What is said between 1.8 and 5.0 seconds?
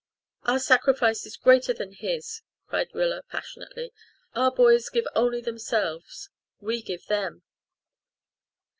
his," cried Rilla passionately. "Our boys